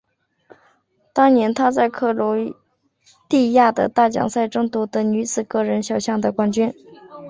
[1.13, 2.35] 当年她在克罗
[3.29, 6.73] 地亚的大奖赛中夺得女子个人小项的冠军。